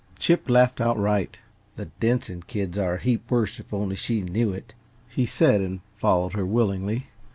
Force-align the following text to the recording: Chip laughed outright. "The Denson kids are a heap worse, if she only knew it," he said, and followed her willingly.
Chip 0.17 0.49
laughed 0.49 0.81
outright. 0.81 1.37
"The 1.75 1.85
Denson 1.99 2.41
kids 2.41 2.75
are 2.75 2.95
a 2.95 2.99
heap 2.99 3.29
worse, 3.29 3.59
if 3.59 3.67
she 3.99 4.19
only 4.23 4.31
knew 4.31 4.51
it," 4.51 4.73
he 5.07 5.27
said, 5.27 5.61
and 5.61 5.81
followed 5.95 6.33
her 6.33 6.43
willingly. 6.43 7.05